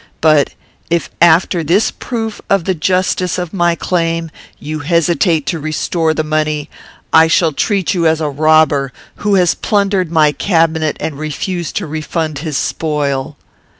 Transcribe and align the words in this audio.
But 0.19 0.55
if, 0.89 1.11
after 1.21 1.63
this 1.63 1.91
proof 1.91 2.41
of 2.49 2.63
the 2.63 2.73
justice 2.73 3.37
of 3.37 3.53
my 3.53 3.75
claim, 3.75 4.31
you 4.57 4.79
hesitate 4.79 5.45
to 5.45 5.59
restore 5.59 6.15
the 6.15 6.23
money, 6.23 6.71
I 7.13 7.27
shall 7.27 7.51
treat 7.51 7.93
you 7.93 8.07
as 8.07 8.19
a 8.19 8.27
robber, 8.27 8.91
who 9.17 9.35
has 9.35 9.53
plundered 9.53 10.11
my 10.11 10.31
cabinet 10.31 10.97
and 10.99 11.19
refused 11.19 11.75
to 11.75 11.85
refund 11.85 12.39
his 12.39 12.57
spoil." 12.57 13.37